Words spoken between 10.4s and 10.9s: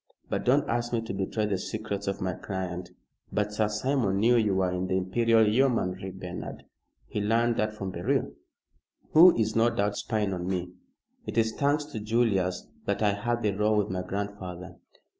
me.